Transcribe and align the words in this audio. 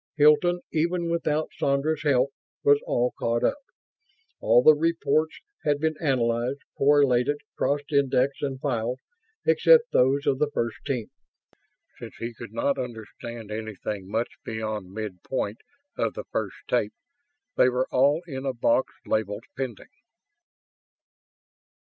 Hilton, 0.15 0.61
even 0.71 1.11
without 1.11 1.51
Sandra's 1.59 2.01
help, 2.01 2.31
was 2.63 2.81
all 2.87 3.13
caught 3.19 3.43
up. 3.43 3.61
All 4.39 4.63
the 4.63 4.73
reports 4.73 5.39
had 5.63 5.79
been 5.79 5.93
analyzed, 6.01 6.57
correlated, 6.75 7.37
cross 7.55 7.81
indexed 7.91 8.41
and 8.41 8.59
filed 8.59 8.97
except 9.45 9.91
those 9.91 10.25
of 10.25 10.39
the 10.39 10.49
First 10.55 10.77
Team. 10.87 11.11
Since 11.99 12.15
he 12.17 12.33
could 12.33 12.51
not 12.51 12.79
understand 12.79 13.51
anything 13.51 14.09
much 14.09 14.37
beyond 14.43 14.91
midpoint 14.91 15.61
of 15.95 16.15
the 16.15 16.25
first 16.31 16.55
tape, 16.67 16.93
they 17.55 17.69
were 17.69 17.85
all 17.91 18.21
reposing 18.25 18.37
in 18.45 18.45
a 18.47 18.53
box 18.53 18.95
labeled 19.05 19.43
PENDING. 19.55 19.89